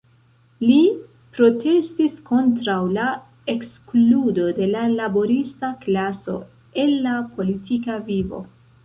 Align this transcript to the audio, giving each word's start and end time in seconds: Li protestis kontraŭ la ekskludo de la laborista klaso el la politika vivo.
Li 0.67 0.77
protestis 1.33 2.15
kontraŭ 2.29 2.77
la 2.95 3.05
ekskludo 3.53 4.47
de 4.61 4.71
la 4.71 4.81
laborista 4.95 5.71
klaso 5.85 6.39
el 6.85 6.97
la 7.05 7.13
politika 7.37 7.99
vivo. 8.09 8.43